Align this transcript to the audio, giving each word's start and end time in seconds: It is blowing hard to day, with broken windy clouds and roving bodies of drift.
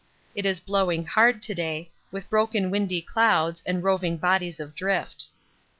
It 0.33 0.47
is 0.47 0.59
blowing 0.59 1.05
hard 1.05 1.43
to 1.43 1.53
day, 1.53 1.91
with 2.11 2.27
broken 2.27 2.71
windy 2.71 3.03
clouds 3.03 3.61
and 3.67 3.83
roving 3.83 4.17
bodies 4.17 4.59
of 4.59 4.73
drift. 4.73 5.27